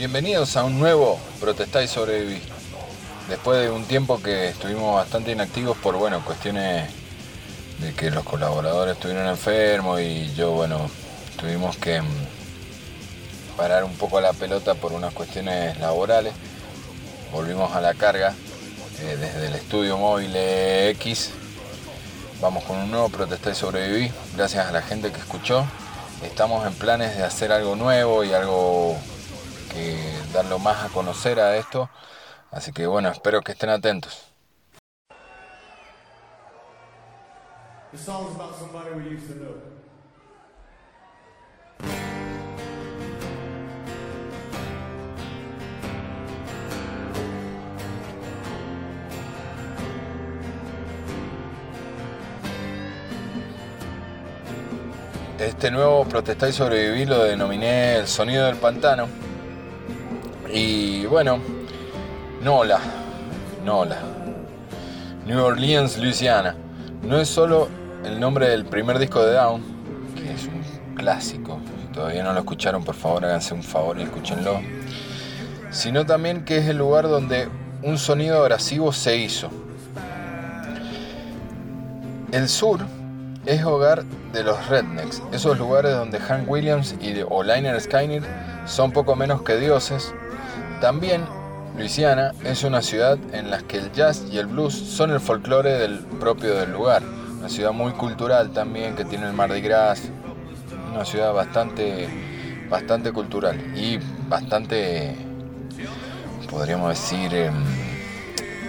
Bienvenidos 0.00 0.56
a 0.56 0.64
un 0.64 0.80
nuevo 0.80 1.20
Protestar 1.40 1.82
y 1.82 1.86
Sobrevivir. 1.86 2.40
Después 3.28 3.60
de 3.60 3.70
un 3.70 3.84
tiempo 3.84 4.18
que 4.22 4.48
estuvimos 4.48 4.94
bastante 4.94 5.30
inactivos 5.30 5.76
por 5.76 5.94
bueno, 5.98 6.24
cuestiones 6.24 6.88
de 7.80 7.92
que 7.92 8.10
los 8.10 8.24
colaboradores 8.24 8.94
estuvieron 8.94 9.28
enfermos 9.28 10.00
y 10.00 10.32
yo 10.32 10.52
bueno, 10.52 10.88
tuvimos 11.38 11.76
que 11.76 12.00
mm, 12.00 12.06
parar 13.58 13.84
un 13.84 13.92
poco 13.92 14.22
la 14.22 14.32
pelota 14.32 14.72
por 14.74 14.94
unas 14.94 15.12
cuestiones 15.12 15.78
laborales. 15.78 16.32
Volvimos 17.30 17.70
a 17.76 17.82
la 17.82 17.92
carga 17.92 18.32
eh, 19.02 19.18
desde 19.20 19.48
el 19.48 19.54
estudio 19.54 19.98
móvil 19.98 20.32
X. 20.34 21.32
Vamos 22.40 22.64
con 22.64 22.78
un 22.78 22.90
nuevo 22.90 23.10
Protestar 23.10 23.52
y 23.52 23.56
Sobrevivir. 23.56 24.12
Gracias 24.34 24.66
a 24.66 24.72
la 24.72 24.80
gente 24.80 25.12
que 25.12 25.18
escuchó. 25.18 25.66
Estamos 26.24 26.66
en 26.66 26.72
planes 26.72 27.18
de 27.18 27.22
hacer 27.22 27.52
algo 27.52 27.76
nuevo 27.76 28.24
y 28.24 28.32
algo 28.32 28.96
que 29.72 29.96
darlo 30.32 30.58
más 30.58 30.84
a 30.84 30.88
conocer 30.88 31.40
a 31.40 31.56
esto. 31.56 31.88
Así 32.50 32.72
que 32.72 32.86
bueno, 32.86 33.08
espero 33.10 33.40
que 33.42 33.52
estén 33.52 33.70
atentos. 33.70 34.26
Este 55.38 55.70
nuevo 55.70 56.04
Protestar 56.04 56.50
y 56.50 56.52
Sobrevivir 56.52 57.08
lo 57.08 57.24
denominé 57.24 57.96
el 57.96 58.06
sonido 58.06 58.46
del 58.46 58.56
pantano 58.56 59.08
y 60.52 61.06
bueno, 61.06 61.38
Nola, 62.42 62.80
Nola, 63.64 63.98
New 65.26 65.42
Orleans, 65.42 65.98
Louisiana. 65.98 66.54
No 67.02 67.18
es 67.18 67.28
solo 67.28 67.68
el 68.04 68.18
nombre 68.18 68.48
del 68.48 68.64
primer 68.64 68.98
disco 68.98 69.24
de 69.24 69.34
Down, 69.34 69.62
que 70.16 70.32
es 70.32 70.46
un 70.46 70.94
clásico. 70.94 71.60
Si 71.80 71.92
todavía 71.92 72.22
no 72.22 72.32
lo 72.32 72.40
escucharon, 72.40 72.84
por 72.84 72.94
favor 72.94 73.24
háganse 73.24 73.54
un 73.54 73.62
favor 73.62 73.98
y 73.98 74.02
escúchenlo. 74.02 74.60
Sino 75.70 76.04
también 76.04 76.44
que 76.44 76.58
es 76.58 76.66
el 76.66 76.78
lugar 76.78 77.08
donde 77.08 77.48
un 77.82 77.98
sonido 77.98 78.40
abrasivo 78.40 78.92
se 78.92 79.16
hizo. 79.16 79.50
El 82.32 82.48
sur 82.48 82.80
es 83.46 83.64
hogar 83.64 84.04
de 84.32 84.44
los 84.44 84.68
rednecks, 84.68 85.22
esos 85.32 85.58
lugares 85.58 85.92
donde 85.92 86.20
Hank 86.20 86.48
Williams 86.48 86.94
y 87.00 87.14
o 87.28 87.42
Liner 87.42 87.80
Skyner 87.80 88.22
son 88.66 88.92
poco 88.92 89.16
menos 89.16 89.42
que 89.42 89.56
dioses 89.56 90.14
también, 90.80 91.24
Luisiana 91.76 92.32
es 92.42 92.64
una 92.64 92.82
ciudad 92.82 93.18
en 93.32 93.50
la 93.50 93.58
que 93.58 93.76
el 93.76 93.92
jazz 93.92 94.24
y 94.30 94.38
el 94.38 94.46
blues 94.46 94.74
son 94.74 95.10
el 95.10 95.20
folclore 95.20 95.72
del 95.78 95.98
propio 95.98 96.54
del 96.54 96.72
lugar. 96.72 97.02
Una 97.38 97.48
ciudad 97.48 97.72
muy 97.72 97.92
cultural 97.92 98.50
también, 98.50 98.96
que 98.96 99.04
tiene 99.04 99.26
el 99.26 99.32
Mardi 99.32 99.60
Gras. 99.60 100.02
Una 100.92 101.04
ciudad 101.04 101.32
bastante, 101.32 102.08
bastante 102.68 103.12
cultural 103.12 103.60
y 103.76 103.98
bastante, 104.28 105.14
podríamos 106.50 106.90
decir, 106.90 107.32
em, 107.34 107.54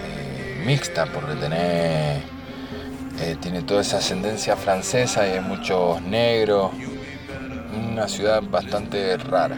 eh, 0.03 0.63
mixta, 0.66 1.05
porque 1.05 1.33
eh, 1.43 3.35
tiene 3.41 3.61
toda 3.63 3.81
esa 3.81 3.97
ascendencia 3.97 4.55
francesa 4.55 5.28
y 5.28 5.31
hay 5.31 5.41
muchos 5.41 6.01
negros. 6.01 6.72
Una 7.91 8.07
ciudad 8.07 8.41
bastante 8.43 9.17
rara. 9.17 9.57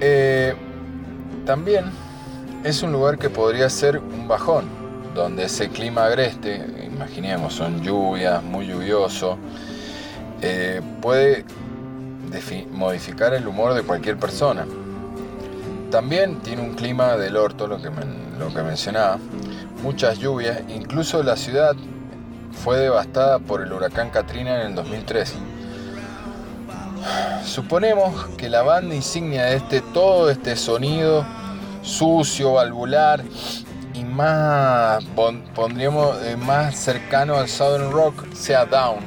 Eh, 0.00 0.54
también 1.46 1.86
es 2.64 2.82
un 2.82 2.92
lugar 2.92 3.18
que 3.18 3.30
podría 3.30 3.70
ser 3.70 3.98
un 3.98 4.28
bajón, 4.28 4.66
donde 5.14 5.44
ese 5.44 5.68
clima 5.70 6.04
agreste, 6.04 6.60
imaginemos, 6.86 7.54
son 7.54 7.82
lluvias, 7.82 8.42
muy 8.42 8.66
lluvioso, 8.66 9.38
eh, 10.42 10.82
puede 11.00 11.44
modificar 12.72 13.32
el 13.32 13.46
humor 13.46 13.74
de 13.74 13.82
cualquier 13.82 14.18
persona. 14.18 14.66
También 15.90 16.40
tiene 16.40 16.62
un 16.62 16.74
clima 16.74 17.16
del 17.16 17.36
orto, 17.36 17.66
lo 17.66 17.80
que, 17.80 17.88
lo 18.38 18.52
que 18.52 18.62
mencionaba, 18.62 19.18
muchas 19.82 20.18
lluvias, 20.18 20.60
incluso 20.68 21.22
la 21.22 21.36
ciudad 21.36 21.74
fue 22.52 22.78
devastada 22.80 23.38
por 23.38 23.62
el 23.62 23.72
huracán 23.72 24.10
Katrina 24.10 24.60
en 24.60 24.68
el 24.68 24.74
2013 24.74 25.55
Suponemos 27.44 28.26
que 28.36 28.48
la 28.48 28.62
banda 28.62 28.94
insignia 28.94 29.44
de 29.46 29.56
este, 29.56 29.80
todo 29.80 30.30
este 30.30 30.56
sonido 30.56 31.24
sucio, 31.86 32.54
valvular 32.54 33.22
y 33.94 34.04
más, 34.04 35.04
pondríamos 35.54 36.22
eh, 36.22 36.36
más 36.36 36.76
cercano 36.76 37.36
al 37.36 37.48
Southern 37.48 37.92
Rock 37.92 38.32
sea 38.34 38.66
Down. 38.66 38.98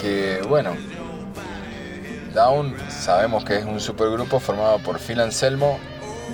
Que 0.00 0.42
bueno, 0.48 0.76
Down 2.34 2.74
sabemos 2.88 3.44
que 3.44 3.56
es 3.56 3.64
un 3.64 3.80
supergrupo 3.80 4.40
formado 4.40 4.78
por 4.78 4.98
Phil 4.98 5.20
Anselmo, 5.20 5.78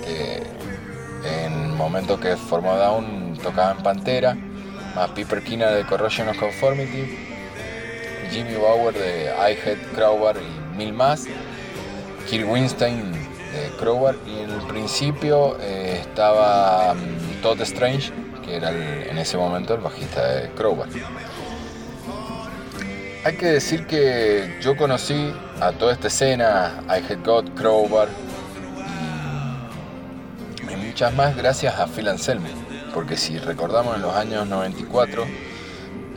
que 0.03 0.43
en 1.23 1.53
el 1.53 1.71
momento 1.73 2.19
que 2.19 2.35
formó 2.35 2.75
Down 2.75 3.37
tocaba 3.41 3.71
en 3.71 3.83
Pantera, 3.83 4.35
más 4.95 5.11
Piper 5.11 5.43
Keener 5.43 5.75
de 5.75 5.85
Corrosion 5.85 6.29
of 6.29 6.37
Conformity, 6.37 7.36
Jimmy 8.31 8.55
Bauer 8.55 8.93
de 8.93 9.25
Head 9.25 9.77
Crowbar 9.95 10.37
y 10.37 10.77
mil 10.77 10.93
más, 10.93 11.25
Kirk 12.29 12.49
Winstein 12.49 13.11
de 13.11 13.69
Crowbar 13.79 14.15
y 14.25 14.39
en 14.39 14.51
el 14.51 14.61
principio 14.67 15.57
eh, 15.59 15.99
estaba 16.01 16.93
mm, 16.93 17.41
Todd 17.41 17.61
Strange, 17.61 18.11
que 18.43 18.55
era 18.57 18.71
en 18.71 19.17
ese 19.17 19.37
momento 19.37 19.73
el 19.73 19.81
bajista 19.81 20.25
de 20.27 20.49
Crowbar. 20.49 20.89
Hay 23.23 23.35
que 23.35 23.47
decir 23.47 23.85
que 23.87 24.57
yo 24.61 24.77
conocí 24.77 25.33
a 25.59 25.71
toda 25.71 25.93
esta 25.93 26.07
escena, 26.07 26.81
I 26.87 27.11
Had 27.11 27.25
God, 27.25 27.49
Crowbar 27.55 28.07
y, 30.69 30.75
muchas 30.75 31.13
más 31.13 31.35
gracias 31.35 31.77
a 31.77 31.87
Phil 31.87 32.07
Anselmi, 32.07 32.49
porque 32.93 33.17
si 33.17 33.37
recordamos 33.37 33.95
en 33.95 34.01
los 34.01 34.15
años 34.15 34.47
94 34.47 35.25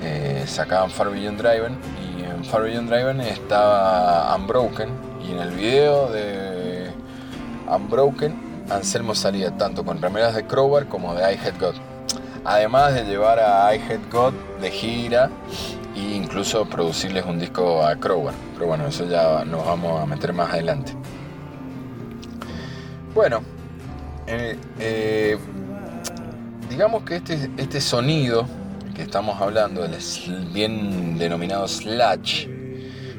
eh, 0.02 0.44
sacaban 0.46 0.90
Far 0.90 1.10
Beyond 1.10 1.42
Driven 1.42 1.78
y 2.40 2.42
en 2.42 2.44
Far 2.44 2.62
Beyond 2.62 2.90
Driven 2.90 3.20
estaba 3.20 4.34
Unbroken 4.36 4.88
y 5.26 5.32
en 5.32 5.38
el 5.40 5.50
video 5.50 6.10
de 6.10 6.90
Unbroken 7.68 8.64
Anselmo 8.70 9.14
salía 9.14 9.56
tanto 9.56 9.84
con 9.84 10.00
remeras 10.00 10.34
de 10.34 10.44
Crowbar 10.46 10.86
como 10.86 11.14
de 11.14 11.32
I 11.32 11.38
God. 11.58 11.74
Además 12.44 12.94
de 12.94 13.04
llevar 13.04 13.38
a 13.40 13.74
I 13.74 13.80
God 14.10 14.32
de 14.60 14.70
gira 14.70 15.30
e 15.96 16.00
incluso 16.00 16.64
producirles 16.66 17.24
un 17.24 17.38
disco 17.38 17.82
a 17.84 17.96
Crowbar. 17.96 18.34
Pero 18.54 18.66
bueno 18.66 18.86
eso 18.86 19.06
ya 19.06 19.44
nos 19.44 19.66
vamos 19.66 20.00
a 20.00 20.06
meter 20.06 20.32
más 20.32 20.52
adelante. 20.52 20.92
Bueno 23.14 23.42
eh, 24.26 24.56
eh, 24.78 25.38
digamos 26.68 27.02
que 27.02 27.16
este, 27.16 27.50
este 27.56 27.80
sonido 27.80 28.46
estamos 29.00 29.40
hablando, 29.40 29.84
el 29.84 29.96
bien 30.52 31.18
denominado 31.18 31.66
sludge. 31.66 32.48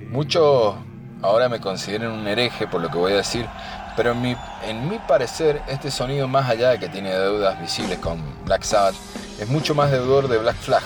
Muchos 0.09 0.75
ahora 1.21 1.49
me 1.49 1.59
consideran 1.59 2.11
un 2.11 2.27
hereje 2.27 2.67
por 2.67 2.81
lo 2.81 2.89
que 2.89 2.97
voy 2.97 3.13
a 3.13 3.17
decir, 3.17 3.45
pero 3.95 4.11
en 4.11 4.21
mi, 4.21 4.35
en 4.65 4.89
mi 4.89 4.97
parecer 4.99 5.61
este 5.67 5.91
sonido 5.91 6.27
más 6.27 6.49
allá 6.49 6.69
de 6.69 6.79
que 6.79 6.89
tiene 6.89 7.09
deudas 7.09 7.59
visibles 7.59 7.99
con 7.99 8.21
Black 8.45 8.63
Sabbath, 8.63 8.95
es 9.39 9.47
mucho 9.49 9.75
más 9.75 9.91
deudor 9.91 10.27
de 10.27 10.37
Black 10.37 10.57
Flag. 10.57 10.83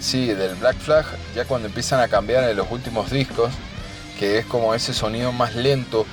Sí, 0.00 0.28
del 0.28 0.54
Black 0.56 0.76
Flag 0.76 1.04
ya 1.34 1.44
cuando 1.44 1.68
empiezan 1.68 2.00
a 2.00 2.08
cambiar 2.08 2.44
en 2.48 2.56
los 2.56 2.70
últimos 2.70 3.10
discos, 3.10 3.50
que 4.18 4.38
es 4.38 4.46
como 4.46 4.74
ese 4.74 4.94
sonido 4.94 5.32
más 5.32 5.54
lento 5.54 6.06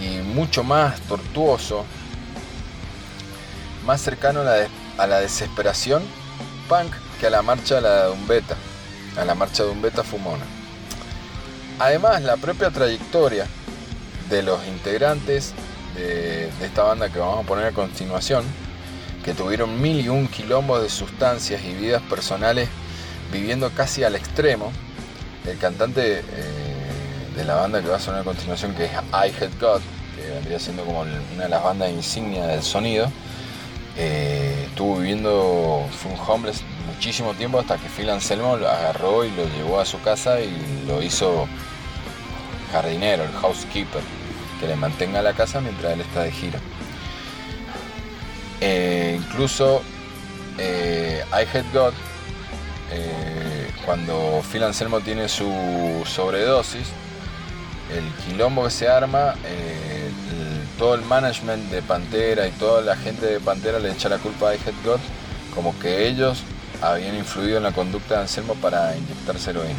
y 0.00 0.22
mucho 0.22 0.64
más 0.64 1.00
tortuoso, 1.02 1.84
más 3.84 4.00
cercano 4.00 4.40
a 4.40 4.44
la, 4.44 4.56
a 4.98 5.06
la 5.06 5.20
desesperación 5.20 6.02
que 7.20 7.26
a 7.26 7.30
la 7.30 7.42
marcha 7.42 7.76
de 7.76 7.80
la 7.82 8.04
Dumbeta, 8.06 8.56
a 9.18 9.24
la 9.24 9.34
marcha 9.34 9.62
de 9.62 9.68
Dumbeta 9.68 10.02
Fumona. 10.02 10.44
Además, 11.78 12.22
la 12.22 12.36
propia 12.36 12.70
trayectoria 12.70 13.46
de 14.30 14.42
los 14.42 14.66
integrantes 14.66 15.52
de, 15.94 16.48
esta 16.62 16.84
banda 16.84 17.10
que 17.10 17.18
vamos 17.18 17.44
a 17.44 17.46
poner 17.46 17.66
a 17.66 17.72
continuación, 17.72 18.44
que 19.24 19.34
tuvieron 19.34 19.80
mil 19.80 20.00
y 20.00 20.08
un 20.08 20.28
quilombos 20.28 20.82
de 20.82 20.88
sustancias 20.88 21.62
y 21.62 21.74
vidas 21.74 22.02
personales 22.02 22.68
viviendo 23.30 23.70
casi 23.70 24.04
al 24.04 24.14
extremo. 24.14 24.72
El 25.46 25.58
cantante 25.58 26.20
eh, 26.20 26.24
de 27.36 27.44
la 27.44 27.56
banda 27.56 27.82
que 27.82 27.88
va 27.88 27.96
a 27.96 28.00
sonar 28.00 28.22
a 28.22 28.24
continuación, 28.24 28.74
que 28.74 28.86
es 28.86 28.92
I 28.92 29.28
Hate 29.28 29.60
God, 29.60 29.80
que 30.16 30.30
vendría 30.30 30.58
siendo 30.58 30.84
como 30.84 31.02
una 31.02 31.42
de 31.44 31.48
las 31.48 31.62
bandas 31.62 31.90
insignia 31.90 32.46
del 32.46 32.62
sonido, 32.62 33.10
eh, 33.96 34.64
estuvo 34.68 34.98
viviendo, 34.98 35.86
fue 35.90 36.12
un 36.12 36.18
homeless 36.18 36.62
muchísimo 36.86 37.34
tiempo 37.34 37.58
hasta 37.58 37.76
que 37.76 37.88
Phil 37.88 38.08
Anselmo 38.08 38.56
lo 38.56 38.68
agarró 38.68 39.24
y 39.24 39.30
lo 39.32 39.44
llevó 39.56 39.80
a 39.80 39.84
su 39.84 40.00
casa 40.00 40.40
y 40.40 40.50
lo 40.86 41.02
hizo 41.02 41.46
jardinero, 42.72 43.24
el 43.24 43.32
housekeeper, 43.32 44.02
que 44.60 44.66
le 44.66 44.76
mantenga 44.76 45.20
la 45.20 45.34
casa 45.34 45.60
mientras 45.60 45.92
él 45.92 46.00
está 46.00 46.22
de 46.22 46.32
gira. 46.32 46.58
Eh, 48.60 49.18
incluso 49.20 49.82
eh, 50.58 51.24
I 51.32 51.56
Hate 51.56 51.72
God, 51.72 51.92
cuando 53.84 54.42
Phil 54.50 54.62
Anselmo 54.62 55.00
tiene 55.00 55.28
su 55.28 56.02
sobredosis, 56.06 56.88
el 57.92 58.04
quilombo 58.24 58.64
que 58.64 58.70
se 58.70 58.88
arma, 58.88 59.34
todo 60.82 60.96
el 60.96 61.02
management 61.02 61.70
de 61.70 61.80
Pantera 61.80 62.48
y 62.48 62.50
toda 62.50 62.80
la 62.80 62.96
gente 62.96 63.24
de 63.26 63.38
Pantera 63.38 63.78
le 63.78 63.92
echa 63.92 64.08
la 64.08 64.18
culpa 64.18 64.50
a 64.50 64.54
God, 64.84 64.98
como 65.54 65.78
que 65.78 66.08
ellos 66.08 66.42
habían 66.80 67.14
influido 67.14 67.58
en 67.58 67.62
la 67.62 67.70
conducta 67.70 68.16
de 68.16 68.20
Anselmo 68.22 68.56
para 68.56 68.96
inyectarse 68.96 69.50
heroína. 69.50 69.78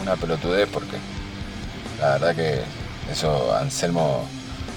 Una 0.00 0.14
pelotudez 0.14 0.68
porque 0.72 0.98
la 1.98 2.10
verdad 2.10 2.36
que 2.36 2.60
eso 3.10 3.52
Anselmo 3.56 4.24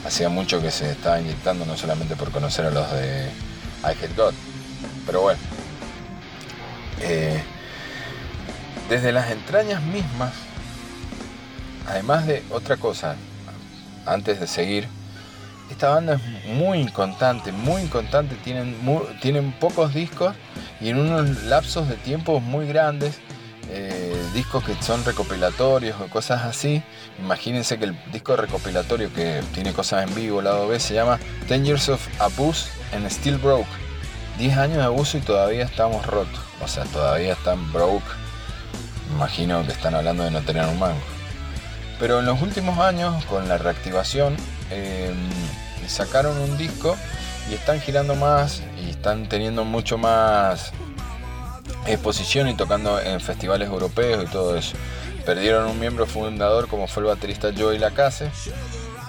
hacía 0.03 0.27
mucho 0.27 0.59
que 0.59 0.71
se 0.71 0.89
estaba 0.89 1.19
inyectando, 1.19 1.67
no 1.67 1.77
solamente 1.77 2.15
por 2.15 2.31
conocer 2.31 2.65
a 2.65 2.71
los 2.71 2.91
de 2.91 3.29
I 3.83 3.89
Hate 3.89 4.15
God. 4.17 4.33
Pero 5.05 5.21
bueno, 5.21 5.39
eh, 7.00 7.44
desde 8.89 9.11
las 9.11 9.29
entrañas 9.29 9.83
mismas, 9.83 10.33
además 11.88 12.25
de 12.25 12.41
otra 12.50 12.77
cosa, 12.77 13.17
antes 14.07 14.39
de 14.39 14.47
seguir, 14.47 14.88
esta 15.69 15.89
banda 15.89 16.15
es 16.15 16.45
muy 16.54 16.80
inconstante, 16.80 17.51
muy 17.51 17.81
inconstante, 17.81 18.36
tienen, 18.44 18.75
tienen 19.21 19.51
pocos 19.54 19.94
discos 19.94 20.36
y 20.80 20.89
en 20.89 21.00
unos 21.00 21.44
lapsos 21.44 21.88
de 21.89 21.95
tiempo 21.95 22.39
muy 22.39 22.68
grandes, 22.68 23.19
eh, 23.69 24.15
discos 24.33 24.63
que 24.63 24.75
son 24.81 25.04
recopilatorios 25.06 26.00
o 26.00 26.07
cosas 26.07 26.44
así. 26.44 26.83
Imagínense 27.19 27.80
que 27.80 27.86
el 27.86 27.98
disco 28.12 28.36
recopilatorio 28.36 29.12
que 29.13 29.42
tiene 29.54 29.74
cosas 29.74 30.07
en 30.07 30.13
vivo, 30.13 30.42
lado 30.42 30.68
B, 30.68 30.80
se 30.80 30.94
llama 30.94 31.19
Ten 31.48 31.65
Years 31.65 31.89
of 31.89 32.06
Abuse 32.19 32.69
and 32.94 33.07
Still 33.10 33.38
Broke. 33.38 33.69
10 34.38 34.57
años 34.57 34.77
de 34.77 34.83
abuso 34.83 35.18
y 35.18 35.21
todavía 35.21 35.63
estamos 35.63 36.06
rotos. 36.06 36.42
O 36.63 36.68
sea, 36.68 36.86
todavía 36.86 37.33
están 37.33 37.71
broke. 37.71 38.04
Imagino 39.15 39.65
que 39.65 39.71
están 39.71 39.95
hablando 39.95 40.24
de 40.24 40.31
no 40.31 40.42
tener 40.42 40.65
un 40.65 40.80
mango. 40.80 41.01
Pero 42.00 42.19
en 42.19 42.25
los 42.25 42.42
últimos 42.42 42.80
años, 42.80 43.24
con 43.25 43.48
la 43.48 43.57
reactivación, 43.57 44.36
em, 44.73 45.15
sacaron 45.87 46.37
un 46.37 46.57
disco 46.57 46.97
y 47.49 47.53
están 47.53 47.81
girando 47.81 48.15
más 48.15 48.61
y 48.83 48.89
están 48.89 49.27
teniendo 49.27 49.63
mucho 49.63 49.97
más 49.97 50.71
exposición 51.85 52.47
y 52.47 52.55
tocando 52.55 52.99
en 52.99 53.19
festivales 53.19 53.69
europeos 53.69 54.23
y 54.23 54.27
todo 54.27 54.57
eso. 54.57 54.75
Perdieron 55.25 55.67
un 55.67 55.79
miembro 55.79 56.05
fundador 56.05 56.67
como 56.67 56.87
fue 56.87 57.03
el 57.03 57.07
baterista 57.07 57.51
Joey 57.55 57.79
Lacase. 57.79 58.29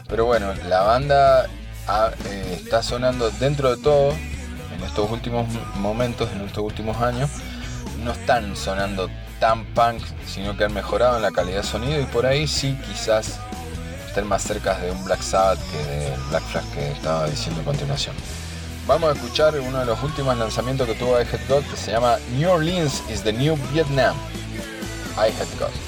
Pero 0.09 0.27
bueno, 0.27 0.53
la 0.69 0.83
banda 0.83 1.47
eh, 1.47 2.59
está 2.63 2.83
sonando 2.83 3.31
dentro 3.31 3.75
de 3.75 3.83
todo 3.83 4.11
en 4.11 4.85
estos 4.85 5.11
últimos 5.11 5.47
momentos, 5.77 6.31
en 6.33 6.43
estos 6.43 6.65
últimos 6.65 6.97
años. 6.99 7.31
No 8.05 8.13
están 8.13 8.57
sonando 8.57 9.09
tan 9.41 9.65
punk, 9.67 10.03
sino 10.27 10.57
que 10.57 10.65
han 10.65 10.75
mejorado 10.75 11.17
en 11.17 11.23
la 11.23 11.31
calidad 11.31 11.63
de 11.63 11.67
sonido 11.67 12.01
y 12.01 12.05
por 12.07 12.27
ahí 12.27 12.47
sí 12.47 12.79
quizás 12.87 13.41
estén 14.15 14.29
más 14.29 14.45
cerca 14.45 14.79
de 14.79 14.93
un 14.93 15.05
Black 15.05 15.21
Sabbath 15.23 15.59
que 15.73 15.79
de 15.79 16.17
Black 16.29 16.45
Flag 16.45 16.65
que 16.73 16.93
estaba 16.93 17.27
diciendo 17.27 17.63
a 17.63 17.65
continuación. 17.65 18.15
Vamos 18.87 19.11
a 19.11 19.13
escuchar 19.13 19.59
uno 19.59 19.81
de 19.81 19.87
los 19.87 20.01
últimos 20.05 20.37
lanzamientos 20.37 20.87
que 20.87 20.95
tuvo 20.95 21.19
I 21.19 21.25
God 21.49 21.65
que 21.65 21.77
se 21.77 21.91
llama 21.91 22.19
New 22.37 22.49
Orleans 22.49 23.03
is 23.11 23.25
the 23.25 23.33
New 23.33 23.57
Vietnam. 23.73 24.17
I 25.19 25.33
God. 25.59 25.84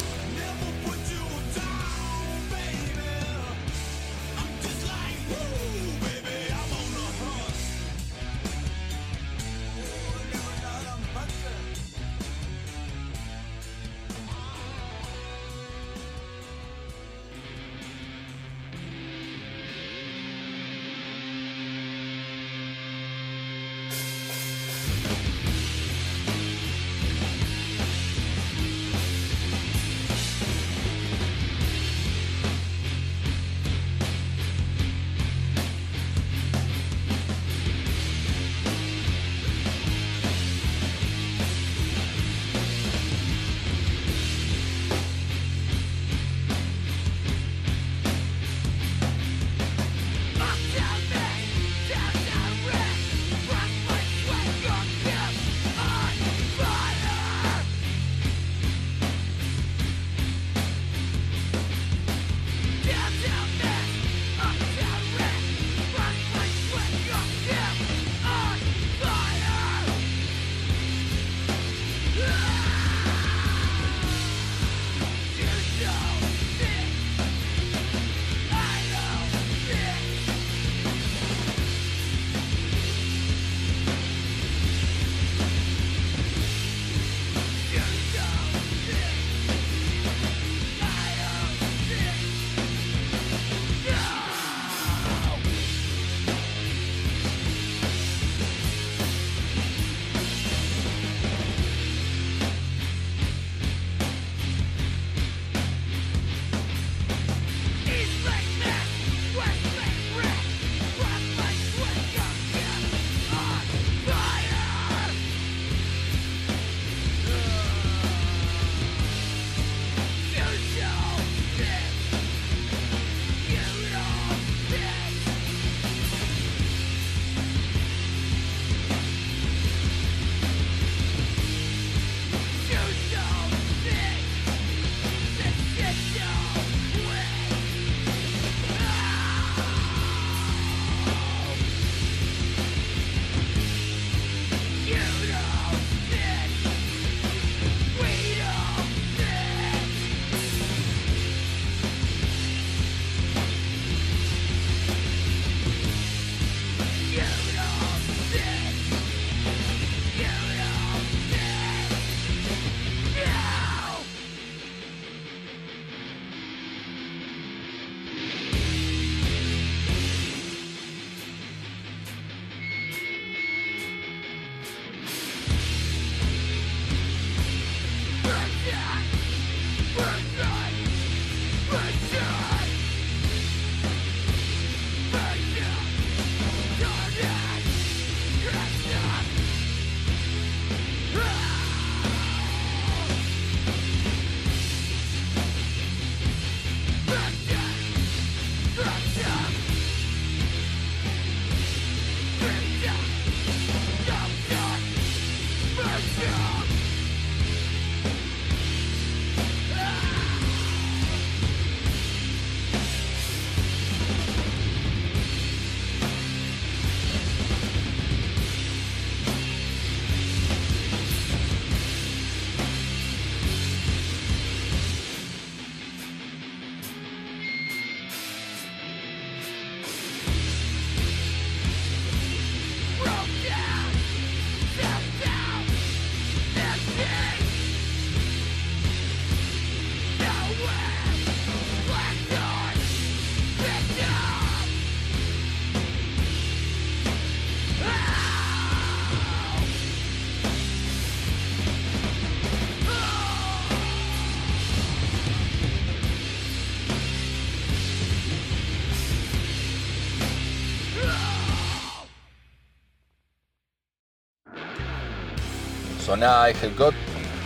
Sonaba 266.07 266.47
God, 266.79 266.95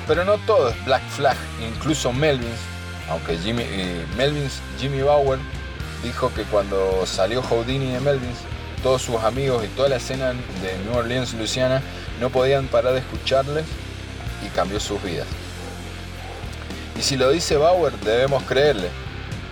pero 0.07 0.25
no 0.25 0.37
todo 0.47 0.69
es 0.69 0.85
Black 0.85 1.03
Flag, 1.09 1.37
incluso 1.67 2.13
Melvins, 2.13 2.61
aunque 3.09 3.39
Jimmy, 3.39 3.63
eh, 3.65 4.05
Melvins, 4.19 4.61
Jimmy 4.79 5.01
Bauer 5.01 5.39
dijo 6.03 6.31
que 6.35 6.43
cuando 6.45 7.07
salió 7.07 7.43
Houdini 7.43 7.93
de 7.93 8.01
Melvins, 8.01 8.39
todos 8.83 9.01
sus 9.01 9.17
amigos 9.17 9.65
y 9.65 9.69
toda 9.69 9.89
la 9.89 9.97
escena 9.97 10.29
de 10.29 10.79
New 10.85 10.95
Orleans, 10.95 11.33
Luisiana, 11.35 11.81
no 12.21 12.29
podían 12.29 12.67
parar 12.69 12.93
de 12.93 12.99
escucharles 13.01 13.65
y 14.45 14.49
cambió 14.51 14.79
sus 14.79 15.03
vidas. 15.03 15.27
Y 16.99 17.03
si 17.03 17.17
lo 17.17 17.31
dice 17.31 17.57
Bauer, 17.57 17.95
debemos 18.01 18.43
creerle, 18.43 18.91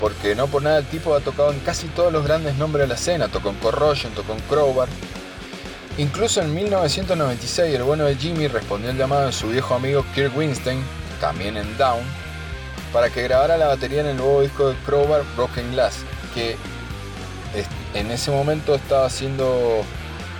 porque 0.00 0.34
no 0.34 0.48
por 0.48 0.62
nada 0.62 0.78
el 0.78 0.86
tipo 0.86 1.14
ha 1.14 1.20
tocado 1.20 1.50
en 1.50 1.60
casi 1.60 1.86
todos 1.88 2.12
los 2.12 2.24
grandes 2.24 2.56
nombres 2.56 2.84
de 2.84 2.88
la 2.88 2.94
escena, 2.94 3.28
tocó 3.28 3.48
en 3.48 3.56
Corrosion, 3.56 4.12
tocó 4.12 4.34
en 4.34 4.40
Crowbar, 4.40 4.88
Incluso 5.98 6.40
en 6.40 6.54
1996 6.54 7.74
el 7.74 7.82
bueno 7.82 8.04
de 8.04 8.14
Jimmy 8.14 8.46
respondió 8.46 8.90
al 8.90 8.96
llamado 8.96 9.26
de 9.26 9.32
su 9.32 9.48
viejo 9.48 9.74
amigo 9.74 10.04
Kirk 10.14 10.36
Winstein, 10.36 10.80
también 11.20 11.56
en 11.56 11.76
Down, 11.76 12.04
para 12.92 13.10
que 13.10 13.24
grabara 13.24 13.56
la 13.56 13.66
batería 13.66 14.02
en 14.02 14.06
el 14.06 14.16
nuevo 14.16 14.42
disco 14.42 14.68
de 14.68 14.76
Crowbar 14.86 15.24
Broken 15.36 15.72
Glass, 15.72 16.04
que 16.34 16.56
en 17.94 18.10
ese 18.12 18.30
momento 18.30 18.76
estaba 18.76 19.06
haciendo 19.06 19.82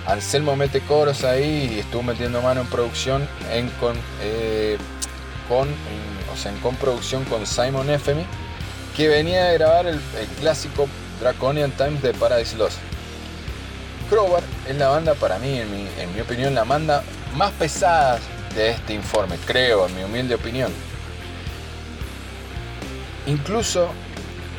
Anselmo 0.07 0.55
mete 0.55 0.79
coros 0.79 1.25
ahí 1.25 1.73
y 1.75 1.79
estuvo 1.79 2.03
metiendo 2.03 2.41
mano 2.41 2.61
en 2.61 2.67
producción 2.67 3.27
en 3.51 3.69
con, 3.81 3.97
eh, 4.21 4.77
con 5.49 5.67
o 6.31 6.37
sea, 6.37 6.53
en 6.53 7.25
con 7.25 7.45
Simon 7.45 7.89
Effemy, 7.89 8.25
que 8.95 9.09
venía 9.09 9.45
de 9.45 9.57
grabar 9.57 9.87
el, 9.87 9.95
el 9.95 10.27
clásico 10.39 10.87
Draconian 11.19 11.71
Times 11.71 12.01
de 12.01 12.13
Paradise 12.13 12.55
Lost. 12.55 12.77
Crowbar 14.09 14.41
es 14.67 14.75
la 14.75 14.87
banda 14.87 15.13
para 15.13 15.37
mí, 15.37 15.59
en 15.59 15.71
mi, 16.13 16.21
opinión, 16.21 16.55
la 16.55 16.63
banda 16.63 17.03
más 17.35 17.51
pesada 17.51 18.19
de 18.55 18.71
este 18.71 18.93
informe, 18.93 19.37
creo, 19.45 19.85
en 19.85 19.95
mi 19.95 20.03
humilde 20.03 20.33
opinión. 20.33 20.71
Incluso 23.27 23.89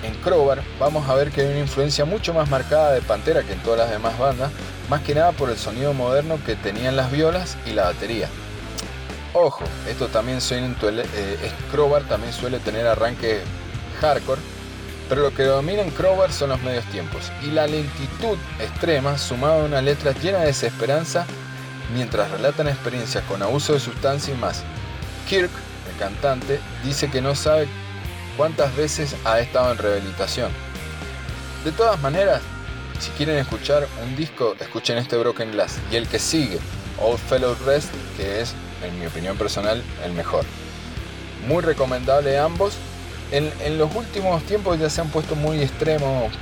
en 0.04 0.14
Crowbar 0.22 0.62
vamos 0.78 1.08
a 1.08 1.14
ver 1.14 1.32
que 1.32 1.40
hay 1.40 1.48
una 1.48 1.58
influencia 1.58 2.04
mucho 2.04 2.32
más 2.32 2.48
marcada 2.48 2.92
de 2.92 3.02
Pantera 3.02 3.42
que 3.42 3.54
en 3.54 3.58
todas 3.60 3.80
las 3.80 3.90
demás 3.90 4.16
bandas, 4.18 4.52
más 4.88 5.02
que 5.02 5.16
nada 5.16 5.32
por 5.32 5.50
el 5.50 5.56
sonido 5.56 5.92
moderno 5.94 6.38
que 6.46 6.54
tenían 6.54 6.94
las 6.94 7.10
violas 7.10 7.56
y 7.66 7.72
la 7.72 7.84
batería. 7.84 8.28
Ojo, 9.32 9.64
esto 9.88 10.06
también 10.06 10.40
suele, 10.40 10.74
eh, 11.14 11.52
Crowbar 11.72 12.04
también 12.04 12.32
suele 12.32 12.60
tener 12.60 12.86
arranque 12.86 13.40
hardcore, 14.00 14.40
pero 15.10 15.22
lo 15.22 15.34
que 15.34 15.42
domina 15.42 15.82
en 15.82 15.90
Crowbar 15.90 16.32
son 16.32 16.50
los 16.50 16.62
medios 16.62 16.84
tiempos 16.86 17.32
y 17.42 17.50
la 17.50 17.66
lentitud 17.66 18.38
extrema 18.60 19.18
sumada 19.18 19.60
a 19.60 19.64
una 19.64 19.82
letra 19.82 20.12
llena 20.12 20.38
de 20.38 20.46
desesperanza 20.46 21.26
mientras 21.92 22.30
relatan 22.30 22.68
experiencias 22.68 23.24
con 23.24 23.42
abuso 23.42 23.72
de 23.72 23.80
sustancia 23.80 24.32
y 24.32 24.36
más. 24.36 24.62
Kirk, 25.28 25.50
el 25.90 25.98
cantante, 25.98 26.60
dice 26.84 27.10
que 27.10 27.20
no 27.20 27.34
sabe 27.34 27.66
cuántas 28.36 28.74
veces 28.76 29.16
ha 29.24 29.40
estado 29.40 29.72
en 29.72 29.78
rehabilitación. 29.78 30.52
De 31.64 31.72
todas 31.72 32.00
maneras, 32.00 32.40
si 33.00 33.10
quieren 33.10 33.36
escuchar 33.36 33.88
un 34.04 34.14
disco, 34.14 34.54
escuchen 34.60 34.96
este 34.96 35.16
Broken 35.16 35.50
Glass 35.50 35.78
y 35.90 35.96
el 35.96 36.06
que 36.06 36.20
sigue, 36.20 36.60
Old 37.00 37.18
Fellow 37.18 37.56
Rest, 37.66 37.92
que 38.16 38.40
es, 38.40 38.54
en 38.84 38.96
mi 39.00 39.06
opinión 39.06 39.36
personal, 39.36 39.82
el 40.04 40.12
mejor. 40.12 40.44
Muy 41.48 41.62
recomendable 41.62 42.38
ambos 42.38 42.74
en, 43.32 43.78
los 43.78 43.94
últimos 43.94 44.42
tiempos 44.44 44.78
ya 44.78 44.90
se 44.90 45.00
han 45.00 45.08
puesto 45.08 45.34
muy 45.36 45.60
extremos 45.62 46.32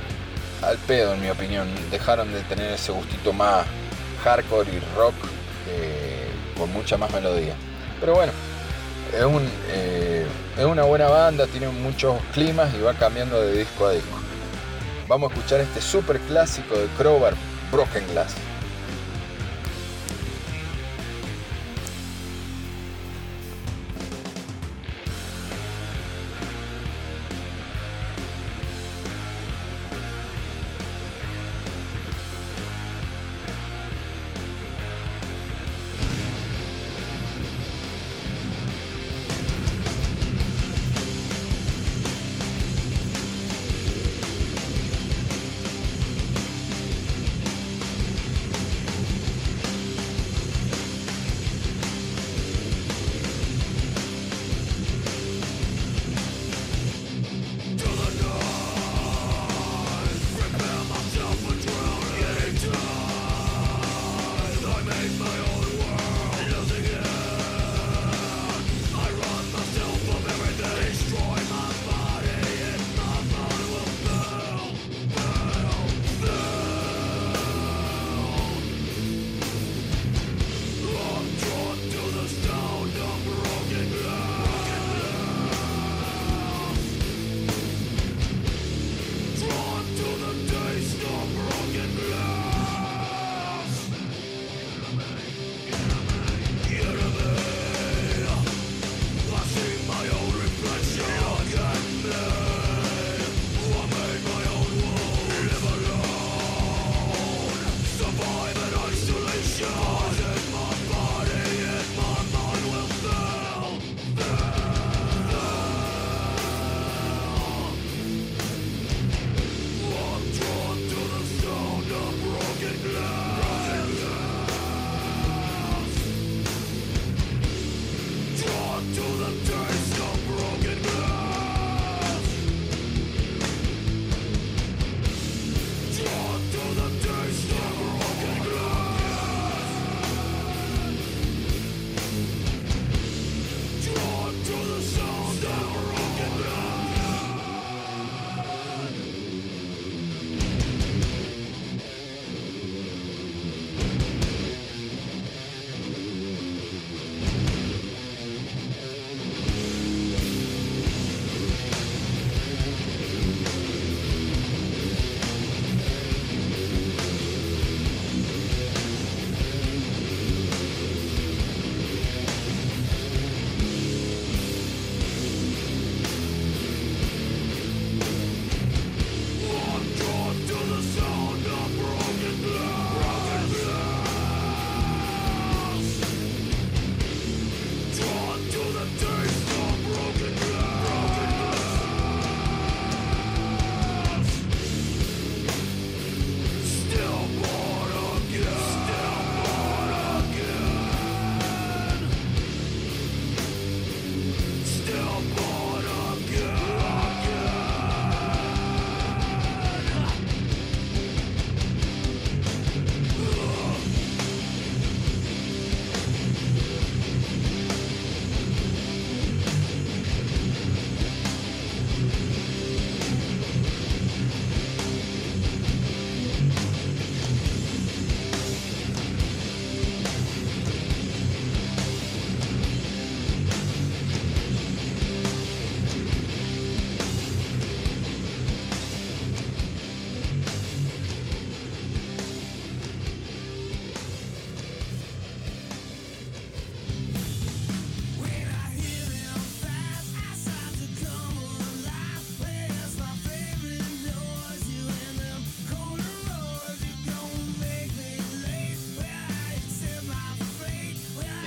al 0.61 0.77
pedo, 0.79 1.13
en 1.13 1.21
mi 1.21 1.29
opinión. 1.29 1.67
Dejaron 1.91 2.31
de 2.33 2.41
tener 2.41 2.71
ese 2.73 2.91
gustito 2.91 3.33
más 3.33 3.65
hardcore 4.23 4.71
y 4.71 4.79
rock 4.97 5.13
eh, 5.69 6.27
con 6.57 6.71
mucha 6.73 6.97
más 6.97 7.11
melodía. 7.11 7.53
Pero 7.99 8.15
bueno, 8.15 8.31
es, 9.13 9.23
eh, 9.71 10.25
es 10.57 10.65
una 10.65 10.83
buena 10.83 11.07
banda, 11.07 11.47
tiene 11.47 11.67
muchos 11.69 12.19
climas 12.33 12.73
y 12.73 12.81
va 12.81 12.93
cambiando 12.93 13.41
de 13.41 13.59
disco 13.59 13.85
a 13.85 13.91
disco. 13.91 14.19
Vamos 15.07 15.31
a 15.31 15.35
escuchar 15.35 15.61
este 15.61 15.81
super 15.81 16.19
clásico 16.19 16.77
de 16.77 16.87
Crowbar, 16.97 17.33
Broken 17.71 18.07
Glass. 18.11 18.35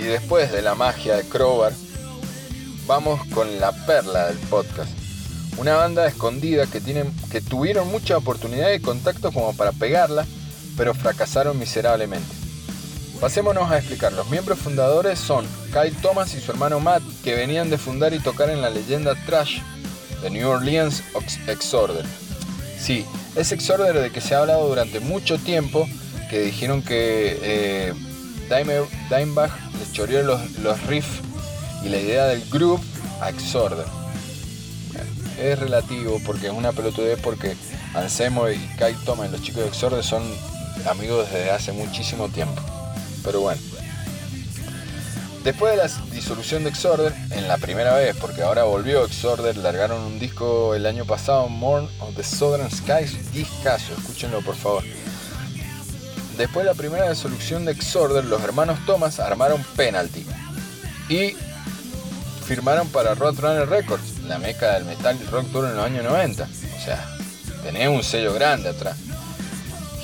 Y 0.03 0.07
después 0.07 0.51
de 0.51 0.63
la 0.63 0.75
magia 0.75 1.15
de 1.17 1.23
Crowbar, 1.23 1.73
vamos 2.89 3.25
con 3.29 3.61
la 3.61 3.71
perla 3.87 4.27
del 4.27 4.39
podcast. 4.39 4.91
Una 5.59 5.77
banda 5.77 6.09
escondida 6.09 6.67
que, 6.67 6.81
tienen, 6.81 7.15
que 7.31 7.41
tuvieron 7.41 7.87
mucha 7.89 8.17
oportunidad 8.17 8.73
y 8.73 8.81
contacto 8.81 9.31
como 9.31 9.55
para 9.57 9.71
pegarla, 9.71 10.27
pero 10.77 10.93
fracasaron 10.93 11.57
miserablemente. 11.57 12.35
Pasémonos 13.21 13.71
a 13.71 13.79
explicar. 13.79 14.13
Los 14.13 14.29
miembros 14.29 14.59
fundadores 14.59 15.21
son 15.21 15.47
Kyle 15.73 15.95
Thomas 16.03 16.35
y 16.35 16.41
su 16.41 16.51
hermano 16.51 16.81
Matt, 16.81 17.05
que 17.23 17.37
venían 17.37 17.71
de 17.71 17.79
fundar 17.79 18.13
y 18.13 18.19
tocar 18.19 18.51
en 18.51 18.61
la 18.61 18.71
leyenda 18.71 19.15
Trash 19.25 19.61
de 20.21 20.31
New 20.31 20.49
Orleans 20.49 21.05
Exorder. 21.47 22.07
Sí, 22.77 23.07
es 23.37 23.53
Exorder 23.53 24.01
de 24.01 24.11
que 24.11 24.21
se 24.21 24.35
ha 24.35 24.41
hablado 24.41 24.67
durante 24.67 24.99
mucho 24.99 25.39
tiempo, 25.39 25.89
que 26.29 26.41
dijeron 26.41 26.83
que 26.83 27.39
eh, 27.41 27.95
choreó 29.93 30.23
los, 30.23 30.59
los 30.59 30.83
riffs 30.87 31.21
y 31.85 31.89
la 31.89 31.99
idea 31.99 32.27
del 32.27 32.43
groove 32.51 32.83
a 33.21 33.29
Exorder. 33.31 33.87
es 35.39 35.59
relativo 35.59 36.21
porque 36.25 36.47
es 36.47 36.53
una 36.53 36.73
pelotudez 36.73 37.19
porque 37.21 37.57
Anselmo 37.95 38.49
y 38.49 38.57
Kyle 38.79 38.97
Thomas, 39.05 39.31
los 39.31 39.43
chicos 39.43 39.63
de 39.63 39.69
Exorder, 39.69 40.03
son 40.03 40.23
amigos 40.89 41.29
desde 41.31 41.51
hace 41.51 41.73
muchísimo 41.73 42.29
tiempo. 42.29 42.61
Pero 43.25 43.41
bueno. 43.41 43.61
Después 45.45 45.73
de 45.73 45.77
la 45.77 45.89
disolución 46.13 46.63
de 46.63 46.71
Exorder, 46.71 47.13
en 47.31 47.49
la 47.49 47.59
primera 47.59 47.95
vez, 47.95 48.17
porque 48.17 48.43
ahora 48.43 48.63
volvió 48.63 49.05
Exorder, 49.05 49.57
largaron 49.57 50.01
un 50.01 50.21
disco 50.21 50.77
el 50.77 50.87
año 50.87 51.05
pasado, 51.05 51.49
Morn 51.49 51.89
of 51.99 52.15
the 52.15 52.23
Southern 52.23 52.71
Skies, 52.71 53.33
discaso, 53.33 53.93
escúchenlo 53.99 54.41
por 54.43 54.55
favor. 54.55 54.85
Después 56.37 56.65
de 56.65 56.73
la 56.73 56.77
primera 56.77 57.11
disolución 57.11 57.65
de 57.65 57.73
Exorder, 57.73 58.25
los 58.25 58.43
hermanos 58.43 58.79
Thomas 58.87 59.21
armaron 59.21 59.63
Penalty 59.77 60.27
y 61.09 61.37
firmaron 62.47 62.89
para 62.89 63.15
Roadrunner 63.15 63.69
Records, 63.69 64.21
la 64.27 64.39
meca 64.39 64.75
del 64.75 64.85
metal 64.85 65.19
rock 65.31 65.51
tour 65.53 65.67
en 65.67 65.77
los 65.77 65.85
años 65.85 66.05
90. 66.05 66.43
O 66.43 66.85
sea, 66.85 67.07
tenés 67.63 67.89
un 67.89 68.03
sello 68.03 68.33
grande 68.33 68.71
atrás. 68.71 68.97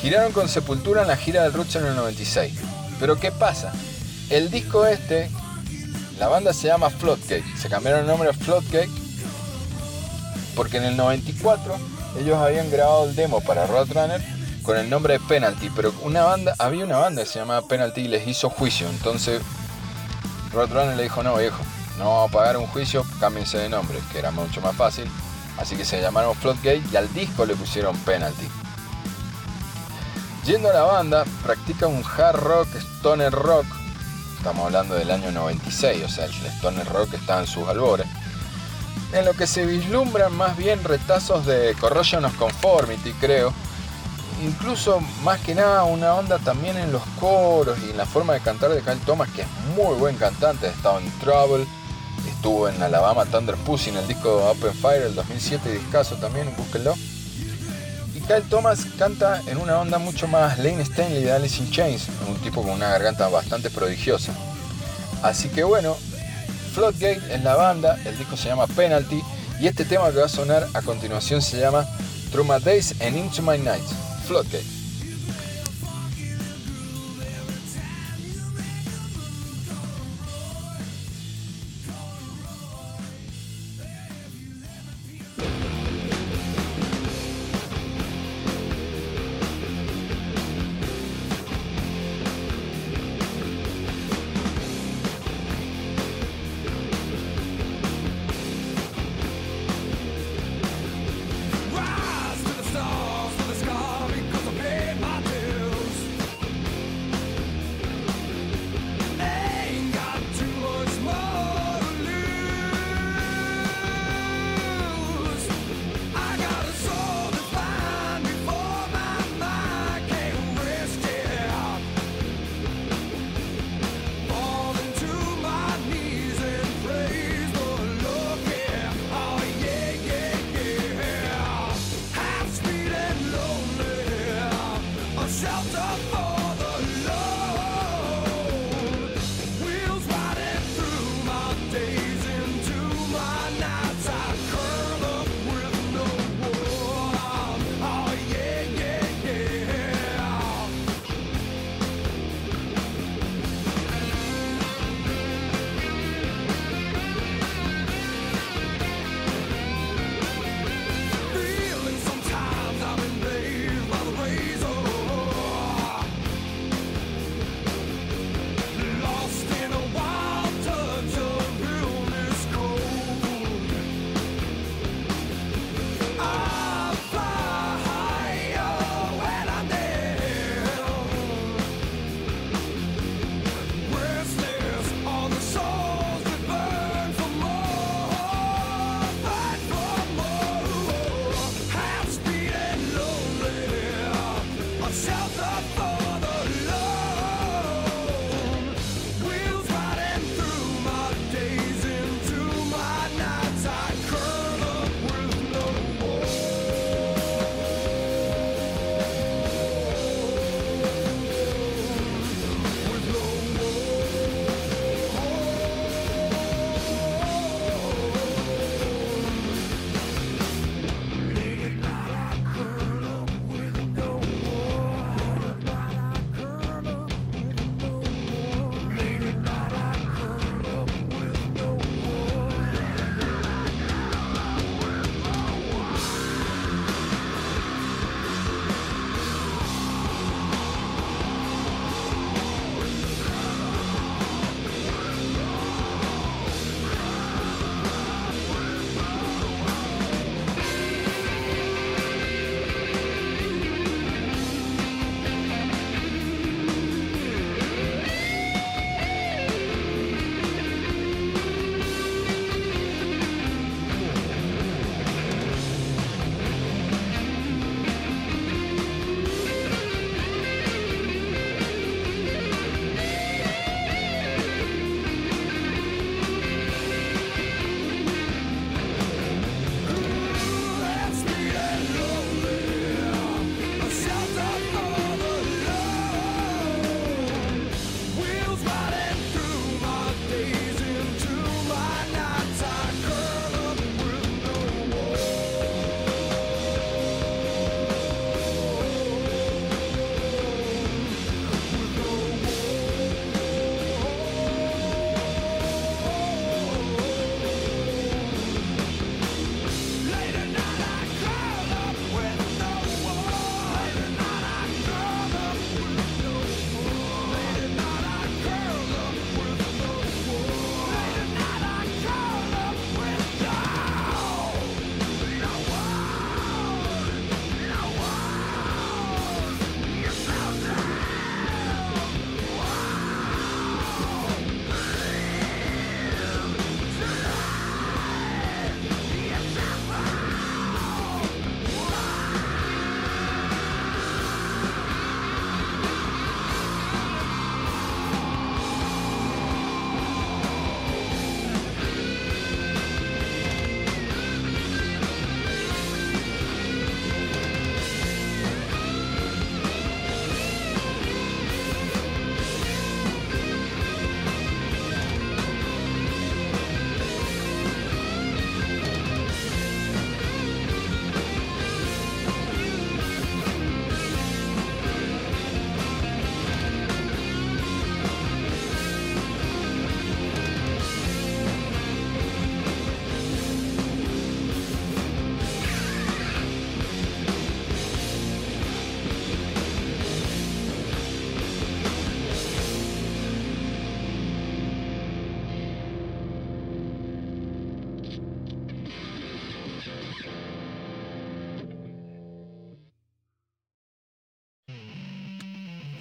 Giraron 0.00 0.32
con 0.32 0.48
Sepultura 0.48 1.02
en 1.02 1.08
la 1.08 1.16
gira 1.16 1.42
del 1.42 1.52
Roots 1.52 1.76
en 1.76 1.86
el 1.86 1.96
96. 1.96 2.54
Pero 3.00 3.18
¿qué 3.18 3.32
pasa? 3.32 3.72
El 4.30 4.50
disco 4.50 4.86
este, 4.86 5.30
la 6.18 6.28
banda 6.28 6.52
se 6.52 6.68
llama 6.68 6.90
Floodgate. 6.90 7.44
Se 7.60 7.68
cambiaron 7.68 8.02
el 8.02 8.06
nombre 8.06 8.28
a 8.28 8.32
Floodgate 8.32 8.90
porque 10.54 10.76
en 10.78 10.84
el 10.84 10.96
94 10.96 11.76
ellos 12.20 12.36
habían 12.36 12.70
grabado 12.70 13.08
el 13.08 13.14
demo 13.14 13.40
para 13.40 13.66
Roadrunner 13.66 14.37
con 14.68 14.76
el 14.76 14.90
nombre 14.90 15.14
de 15.14 15.20
Penalty, 15.20 15.70
pero 15.70 15.94
una 16.02 16.24
banda, 16.24 16.54
había 16.58 16.84
una 16.84 16.98
banda 16.98 17.22
que 17.22 17.28
se 17.30 17.38
llamaba 17.38 17.66
Penalty 17.66 18.02
y 18.02 18.08
les 18.08 18.28
hizo 18.28 18.50
juicio. 18.50 18.86
Entonces 18.90 19.40
Roadrunner 20.52 20.94
le 20.94 21.04
dijo, 21.04 21.22
no 21.22 21.38
viejo, 21.38 21.62
no 21.96 22.04
vamos 22.04 22.28
a 22.28 22.32
pagar 22.34 22.58
un 22.58 22.66
juicio, 22.66 23.02
cámbiense 23.18 23.56
de 23.56 23.70
nombre, 23.70 23.98
que 24.12 24.18
era 24.18 24.30
mucho 24.30 24.60
más 24.60 24.76
fácil. 24.76 25.10
Así 25.56 25.74
que 25.74 25.86
se 25.86 26.02
llamaron 26.02 26.34
Floodgate 26.34 26.82
y 26.92 26.96
al 26.96 27.10
disco 27.14 27.46
le 27.46 27.56
pusieron 27.56 27.96
Penalty. 28.00 28.46
Yendo 30.44 30.68
a 30.68 30.74
la 30.74 30.82
banda, 30.82 31.24
practica 31.42 31.86
un 31.86 32.04
hard 32.04 32.36
rock, 32.36 32.68
stoner 32.74 33.32
rock. 33.32 33.64
Estamos 34.36 34.66
hablando 34.66 34.96
del 34.96 35.10
año 35.10 35.32
96, 35.32 36.04
o 36.04 36.08
sea, 36.10 36.26
el 36.26 36.32
stoner 36.58 36.86
rock 36.90 37.14
está 37.14 37.40
en 37.40 37.46
sus 37.46 37.66
albores. 37.66 38.06
En 39.14 39.24
lo 39.24 39.32
que 39.32 39.46
se 39.46 39.64
vislumbran 39.64 40.36
más 40.36 40.58
bien 40.58 40.84
retazos 40.84 41.46
de 41.46 41.74
Corrosion 41.80 42.26
of 42.26 42.36
Conformity, 42.36 43.12
creo. 43.14 43.54
Incluso 44.42 45.00
más 45.24 45.40
que 45.40 45.54
nada 45.54 45.84
una 45.84 46.14
onda 46.14 46.38
también 46.38 46.76
en 46.76 46.92
los 46.92 47.02
coros 47.20 47.78
y 47.84 47.90
en 47.90 47.96
la 47.96 48.06
forma 48.06 48.34
de 48.34 48.40
cantar 48.40 48.70
de 48.70 48.80
Kyle 48.80 49.00
Thomas, 49.04 49.28
que 49.30 49.42
es 49.42 49.48
muy 49.76 49.96
buen 49.98 50.16
cantante. 50.16 50.66
Ha 50.66 50.70
estado 50.70 50.98
en 51.00 51.10
Trouble, 51.18 51.66
estuvo 52.28 52.68
en 52.68 52.80
Alabama 52.82 53.24
Thunder 53.24 53.56
Pussy 53.56 53.90
en 53.90 53.96
el 53.96 54.06
disco 54.06 54.48
Open 54.48 54.74
Fire 54.74 55.02
el 55.02 55.14
2007, 55.14 55.72
discaso 55.72 56.16
también, 56.16 56.54
búsquenlo. 56.56 56.94
Kyle 58.28 58.42
Thomas 58.42 58.84
canta 58.98 59.40
en 59.46 59.56
una 59.56 59.80
onda 59.80 59.96
mucho 59.96 60.28
más 60.28 60.58
Lane 60.58 60.82
Stanley 60.82 61.24
de 61.24 61.32
Alice 61.32 61.62
in 61.62 61.70
Chains, 61.70 62.08
un 62.28 62.36
tipo 62.36 62.62
con 62.62 62.72
una 62.72 62.90
garganta 62.90 63.26
bastante 63.28 63.70
prodigiosa. 63.70 64.34
Así 65.22 65.48
que 65.48 65.64
bueno, 65.64 65.96
Floodgate 66.74 67.22
en 67.32 67.42
la 67.42 67.56
banda, 67.56 67.98
el 68.04 68.18
disco 68.18 68.36
se 68.36 68.50
llama 68.50 68.66
Penalty 68.66 69.22
y 69.60 69.66
este 69.66 69.86
tema 69.86 70.10
que 70.10 70.18
va 70.18 70.26
a 70.26 70.28
sonar 70.28 70.68
a 70.74 70.82
continuación 70.82 71.40
se 71.40 71.58
llama 71.58 71.86
Through 72.30 72.46
My 72.46 72.62
Days 72.62 72.94
and 73.00 73.16
Into 73.16 73.40
My 73.40 73.56
Nights, 73.56 73.94
Floodgate. 74.28 74.77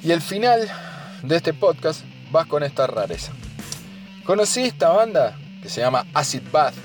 Y 0.07 0.13
el 0.13 0.21
final 0.21 0.61
de 1.21 1.35
este 1.35 1.53
podcast 1.53 2.05
vas 2.31 2.47
con 2.47 2.63
esta 2.63 2.87
rareza. 2.87 3.33
Conocí 4.23 4.61
esta 4.61 4.87
banda 4.87 5.37
que 5.61 5.67
se 5.67 5.81
llama 5.81 6.05
Acid 6.13 6.43
Bath 6.49 6.75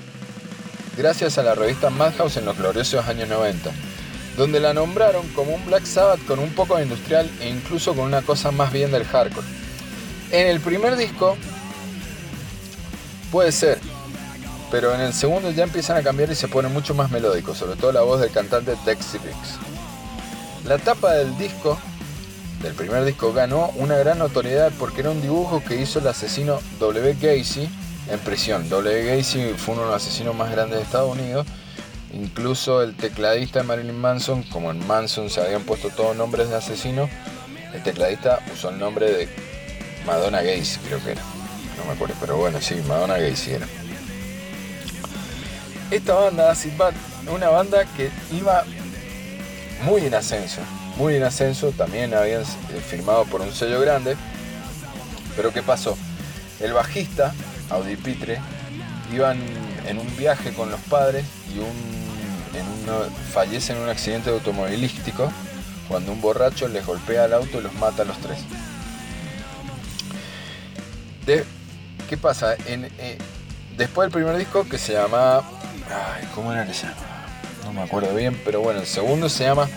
gracias 0.97 1.37
a 1.37 1.43
la 1.43 1.55
revista 1.55 1.89
Madhouse 1.89 2.35
en 2.35 2.43
los 2.43 2.57
gloriosos 2.57 3.07
años 3.07 3.29
90, 3.29 3.71
donde 4.35 4.59
la 4.59 4.73
nombraron 4.73 5.25
como 5.29 5.55
un 5.55 5.65
Black 5.65 5.85
Sabbath 5.85 6.19
con 6.25 6.37
un 6.39 6.49
poco 6.49 6.75
de 6.75 6.83
industrial 6.83 7.31
e 7.39 7.47
incluso 7.47 7.95
con 7.95 8.03
una 8.03 8.23
cosa 8.23 8.51
más 8.51 8.73
bien 8.73 8.91
del 8.91 9.05
hardcore. 9.05 9.47
En 10.31 10.47
el 10.47 10.59
primer 10.59 10.97
disco 10.97 11.37
puede 13.31 13.53
ser, 13.53 13.79
pero 14.69 14.93
en 14.93 14.99
el 14.99 15.13
segundo 15.13 15.49
ya 15.51 15.63
empiezan 15.63 15.95
a 15.95 16.03
cambiar 16.03 16.29
y 16.29 16.35
se 16.35 16.49
pone 16.49 16.67
mucho 16.67 16.93
más 16.93 17.09
melódico, 17.09 17.55
sobre 17.55 17.77
todo 17.77 17.93
la 17.93 18.01
voz 18.01 18.19
del 18.19 18.31
cantante 18.31 18.75
Tex 18.83 19.13
Riggs. 19.13 19.59
La 20.65 20.77
tapa 20.77 21.13
del 21.13 21.37
disco, 21.37 21.79
del 22.63 22.73
primer 22.73 23.03
disco, 23.03 23.33
ganó 23.33 23.71
una 23.75 23.97
gran 23.97 24.17
notoriedad 24.17 24.71
porque 24.79 25.01
era 25.01 25.11
un 25.11 25.21
dibujo 25.21 25.61
que 25.63 25.79
hizo 25.79 25.99
el 25.99 26.07
asesino 26.07 26.59
W. 26.79 27.15
Gacy 27.21 27.69
en 28.09 28.19
prisión. 28.19 28.69
W. 28.69 29.05
Gacy 29.17 29.53
fue 29.57 29.75
uno 29.75 29.83
de 29.83 29.91
los 29.91 30.01
asesinos 30.01 30.33
más 30.35 30.49
grandes 30.49 30.79
de 30.79 30.83
Estados 30.83 31.15
Unidos. 31.15 31.45
Incluso 32.13 32.81
el 32.81 32.95
tecladista 32.95 33.63
Marilyn 33.63 33.99
Manson, 33.99 34.43
como 34.43 34.71
en 34.71 34.85
Manson 34.87 35.29
se 35.29 35.41
habían 35.41 35.63
puesto 35.63 35.89
todos 35.89 36.15
nombres 36.15 36.49
de 36.49 36.55
asesinos, 36.55 37.09
el 37.73 37.83
tecladista 37.83 38.39
usó 38.53 38.69
el 38.69 38.79
nombre 38.79 39.11
de 39.11 39.29
Madonna 40.05 40.41
Gacy, 40.41 40.79
creo 40.87 41.03
que 41.03 41.11
era. 41.11 41.21
No 41.77 41.85
me 41.85 41.93
acuerdo, 41.93 42.15
pero 42.19 42.37
bueno, 42.37 42.61
sí, 42.61 42.75
Madonna 42.87 43.17
Gacy 43.17 43.51
era. 43.51 43.67
Esta 45.91 46.13
banda, 46.13 46.51
Acid 46.51 46.77
Bad, 46.77 46.93
una 47.31 47.49
banda 47.49 47.85
que 47.97 48.09
iba 48.31 48.63
muy 49.83 50.05
en 50.05 50.13
ascenso, 50.13 50.61
muy 50.97 51.15
en 51.15 51.23
ascenso, 51.23 51.71
también 51.71 52.13
habían 52.13 52.41
eh, 52.41 52.45
firmado 52.87 53.25
por 53.25 53.41
un 53.41 53.51
sello 53.51 53.79
grande, 53.79 54.15
pero 55.35 55.51
¿qué 55.51 55.61
pasó? 55.61 55.97
El 56.59 56.73
bajista 56.73 57.33
Audi 57.69 57.95
Pitre, 57.95 58.39
iban 59.11 59.39
en 59.87 59.97
un 59.97 60.17
viaje 60.17 60.53
con 60.53 60.69
los 60.69 60.79
padres 60.81 61.25
y 61.53 61.59
un, 61.59 61.93
en 62.57 63.33
fallece 63.33 63.73
en 63.73 63.79
un 63.79 63.89
accidente 63.89 64.29
automovilístico 64.29 65.31
cuando 65.87 66.11
un 66.11 66.21
borracho 66.21 66.67
les 66.67 66.85
golpea 66.85 67.25
el 67.25 67.33
auto 67.33 67.59
y 67.59 67.61
los 67.61 67.73
mata 67.73 68.03
a 68.03 68.05
los 68.05 68.17
tres. 68.19 68.39
¿Qué 71.25 72.17
pasa? 72.17 72.55
Eh, 72.67 73.17
después 73.77 74.07
del 74.07 74.13
primer 74.13 74.37
disco 74.37 74.67
que 74.67 74.77
se 74.77 74.93
llama... 74.93 75.37
Ay, 75.37 76.27
¿Cómo 76.35 76.51
era 76.51 76.65
que 76.65 76.73
se 76.73 76.83
llama? 76.87 76.97
No 77.63 77.73
me 77.73 77.81
acuerdo 77.81 78.13
bien, 78.13 78.39
pero 78.45 78.61
bueno, 78.61 78.81
el 78.81 78.87
segundo 78.87 79.29
se 79.29 79.45
llama 79.45 79.67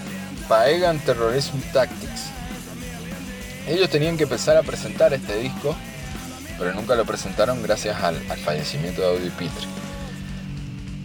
Paegan 0.49 0.99
Terrorism 1.01 1.61
Tactics. 1.73 2.31
Ellos 3.69 3.91
tenían 3.91 4.17
que 4.17 4.25
empezar 4.25 4.57
a 4.57 4.63
presentar 4.63 5.13
este 5.13 5.37
disco 5.37 5.77
pero 6.59 6.73
nunca 6.75 6.95
lo 6.95 7.05
presentaron 7.05 7.63
gracias 7.63 8.03
al, 8.03 8.17
fallecimiento 8.17 9.03
de 9.03 9.09
Audi 9.09 9.31
Pitre. 9.31 9.67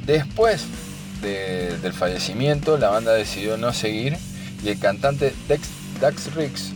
Después 0.06 0.66
del 1.22 1.94
fallecimiento, 1.94 2.78
la 2.78 2.90
banda 2.90 3.14
decidió 3.14 3.58
no 3.58 3.74
seguir 3.74 4.18
y 4.64 4.70
el 4.70 4.80
cantante 4.80 5.34
Dax 6.00 6.34
Riggs 6.36 6.72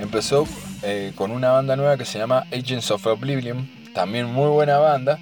empezó 0.00 0.46
eh, 0.82 1.12
con 1.14 1.30
una 1.30 1.52
banda 1.52 1.76
nueva 1.76 1.96
que 1.96 2.04
se 2.04 2.18
llama 2.18 2.46
Agents 2.52 2.90
of 2.90 3.06
Oblivion, 3.06 3.70
también 3.94 4.26
muy 4.26 4.48
buena 4.48 4.78
banda, 4.78 5.20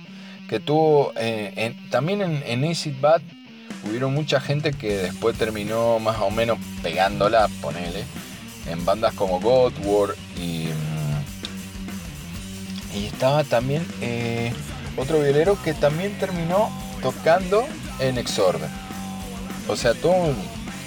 que 0.48 0.60
tuvo 0.60 1.12
eh, 1.16 1.76
también 1.90 2.22
en, 2.22 2.42
en 2.46 3.00
Bad 3.00 3.20
hubieron 3.84 4.14
mucha 4.14 4.40
gente 4.40 4.72
que 4.72 4.98
después 4.98 5.36
terminó 5.36 5.98
más 5.98 6.18
o 6.20 6.30
menos 6.30 6.58
pegándola, 6.82 7.48
ponele, 7.60 8.04
en 8.66 8.84
bandas 8.84 9.14
como 9.14 9.40
God 9.40 9.72
War 9.84 10.14
y 10.36 10.68
y 12.94 13.06
estaba 13.06 13.44
también 13.44 13.86
eh, 14.00 14.52
otro 14.96 15.20
violero 15.20 15.56
que 15.62 15.74
también 15.74 16.18
terminó 16.18 16.70
tocando 17.02 17.66
en 17.98 18.18
Exorder. 18.18 18.68
O 19.68 19.76
sea, 19.76 19.94
todo 19.94 20.34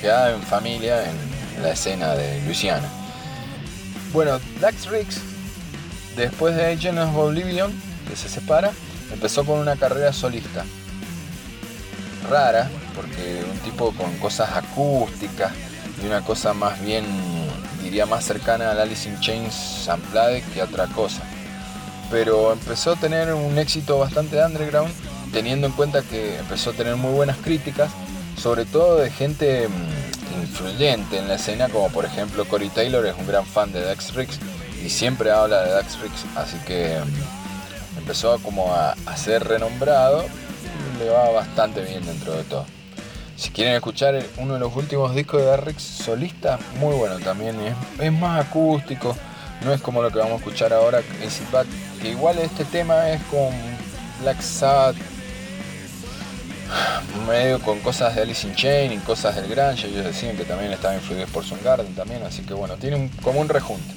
quedaba 0.02 0.32
en 0.32 0.42
familia 0.42 1.04
en 1.10 1.64
la 1.64 1.72
escena 1.72 2.14
de 2.14 2.42
Luisiana. 2.42 2.88
Bueno, 4.14 4.40
Dax 4.62 4.88
Riggs, 4.90 5.20
después 6.16 6.56
de 6.56 6.74
Agent 6.74 7.00
of 7.00 7.16
Oblivion, 7.16 7.74
que 8.08 8.16
se 8.16 8.30
separa, 8.30 8.72
empezó 9.12 9.44
con 9.44 9.60
una 9.60 9.76
carrera 9.76 10.14
solista. 10.14 10.64
Rara, 12.30 12.70
porque 12.96 13.44
un 13.52 13.58
tipo 13.60 13.92
con 13.94 14.18
cosas 14.18 14.56
acústicas 14.56 15.52
y 16.02 16.06
una 16.06 16.22
cosa 16.22 16.54
más 16.54 16.82
bien, 16.82 17.06
diría, 17.84 18.06
más 18.06 18.26
cercana 18.26 18.72
al 18.72 18.80
Alice 18.80 19.08
in 19.10 19.20
Chains 19.20 19.88
Unplugged 19.88 20.44
que 20.54 20.62
otra 20.62 20.88
cosa 20.88 21.22
pero 22.10 22.54
empezó 22.54 22.92
a 22.92 22.96
tener 22.96 23.34
un 23.34 23.58
éxito 23.58 24.00
bastante 24.00 24.44
underground, 24.44 24.94
teniendo 25.32 25.68
en 25.68 25.74
cuenta 25.74 26.02
que 26.02 26.38
empezó 26.38 26.72
a 26.72 26.74
tener 26.74 26.96
muy 26.96 27.12
buenas 27.12 27.38
críticas, 27.38 27.92
sobre 28.38 28.66
todo 28.66 28.98
de 28.98 29.10
gente 29.10 29.68
mm, 29.68 30.42
influyente 30.42 31.18
en 31.18 31.28
la 31.28 31.36
escena, 31.36 31.70
como 31.70 31.90
por 31.90 32.06
ejemplo 32.06 32.46
Cory 32.46 32.70
Taylor 32.70 33.06
es 33.06 33.16
un 33.18 33.28
gran 33.28 33.46
fan 33.46 33.72
de 33.72 33.82
Dax 33.82 34.14
Riggs 34.14 34.40
y 34.84 34.90
siempre 34.90 35.32
habla 35.32 35.64
de 35.64 35.72
Dax 35.72 36.00
Riggs, 36.00 36.26
así 36.36 36.58
que 36.66 37.00
mm, 37.00 37.98
empezó 38.00 38.38
como 38.40 38.74
a, 38.74 38.96
ser 39.18 39.44
renombrado 39.44 40.24
y 40.24 41.00
le 41.00 41.10
va 41.10 41.32
bastante 41.32 41.82
bien 41.82 42.06
dentro 42.06 42.34
de 42.34 42.44
todo. 42.44 42.66
Si 43.36 43.50
quieren 43.50 43.76
escuchar 43.76 44.22
uno 44.38 44.54
de 44.54 44.60
los 44.60 44.76
últimos 44.76 45.14
discos 45.14 45.42
de 45.42 45.58
Riggs 45.58 45.84
solista, 45.84 46.58
muy 46.80 46.96
bueno 46.96 47.20
también, 47.20 47.60
es, 47.60 47.76
es 48.00 48.12
más 48.12 48.46
acústico 48.46 49.16
no 49.64 49.74
es 49.74 49.82
como 49.82 50.02
lo 50.02 50.12
que 50.12 50.20
vamos 50.20 50.34
a 50.34 50.38
escuchar 50.38 50.74
ahora, 50.74 51.02
que 52.02 52.10
igual 52.10 52.38
este 52.40 52.66
tema 52.66 53.10
es 53.10 53.22
con 53.24 53.50
Black 54.22 54.42
Sabbath, 54.42 54.96
medio 57.28 57.60
con 57.62 57.80
cosas 57.80 58.16
de 58.16 58.22
Alice 58.22 58.48
in 58.48 58.56
Chain 58.56 58.92
y 58.92 58.98
cosas 58.98 59.36
del 59.36 59.48
Grunge, 59.48 59.88
ellos 59.88 60.06
decían 60.06 60.36
que 60.38 60.46
también 60.46 60.72
estaban 60.72 60.98
influidos 60.98 61.30
por 61.32 61.44
Garden 61.64 61.96
también, 61.96 62.24
así 62.24 62.44
que 62.44 62.54
bueno, 62.54 62.76
tiene 62.76 63.10
como 63.22 63.42
un 63.42 63.50
rejunte. 63.50 63.96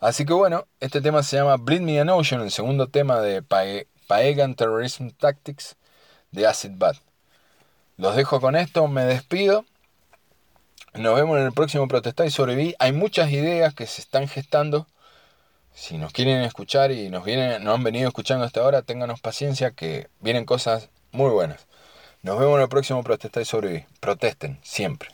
Así 0.00 0.24
que 0.24 0.32
bueno, 0.32 0.66
este 0.80 1.00
tema 1.00 1.22
se 1.22 1.36
llama 1.36 1.56
Bleed 1.56 1.80
Me 1.80 2.00
an 2.00 2.08
Ocean, 2.08 2.40
el 2.40 2.50
segundo 2.50 2.88
tema 2.88 3.20
de 3.20 3.42
Paegan 3.42 4.54
Terrorism 4.54 5.10
Tactics 5.10 5.76
de 6.30 6.46
Acid 6.46 6.72
Bad. 6.74 6.96
Los 7.98 8.14
dejo 8.14 8.40
con 8.40 8.54
esto, 8.54 8.86
me 8.86 9.04
despido. 9.04 9.64
Nos 10.94 11.16
vemos 11.16 11.36
en 11.38 11.46
el 11.46 11.52
próximo 11.52 11.88
Protestar 11.88 12.28
y 12.28 12.30
Sobreví. 12.30 12.76
Hay 12.78 12.92
muchas 12.92 13.32
ideas 13.32 13.74
que 13.74 13.86
se 13.86 14.00
están 14.00 14.28
gestando. 14.28 14.86
Si 15.74 15.98
nos 15.98 16.12
quieren 16.12 16.42
escuchar 16.42 16.92
y 16.92 17.10
nos, 17.10 17.24
vienen, 17.24 17.64
nos 17.64 17.74
han 17.74 17.82
venido 17.82 18.06
escuchando 18.06 18.44
hasta 18.44 18.60
ahora, 18.60 18.82
ténganos 18.82 19.20
paciencia 19.20 19.72
que 19.72 20.06
vienen 20.20 20.44
cosas 20.44 20.90
muy 21.10 21.30
buenas. 21.30 21.66
Nos 22.22 22.38
vemos 22.38 22.54
en 22.56 22.62
el 22.62 22.68
próximo 22.68 23.02
Protestar 23.02 23.42
y 23.42 23.46
Sobreví. 23.46 23.84
Protesten, 23.98 24.60
siempre. 24.62 25.08